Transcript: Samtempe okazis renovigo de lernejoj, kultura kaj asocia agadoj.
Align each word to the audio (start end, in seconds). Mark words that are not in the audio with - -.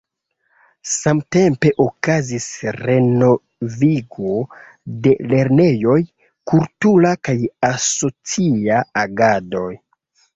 Samtempe 0.91 1.71
okazis 1.83 2.47
renovigo 2.77 4.39
de 5.03 5.11
lernejoj, 5.33 5.97
kultura 6.53 7.11
kaj 7.29 7.37
asocia 7.69 8.81
agadoj. 9.03 9.69